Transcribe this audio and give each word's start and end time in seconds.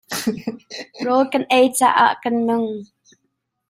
Rawl 1.05 1.25
kan 1.31 1.43
ei 1.57 1.67
caah 1.77 2.13
kan 2.21 2.35
nung. 2.47 2.69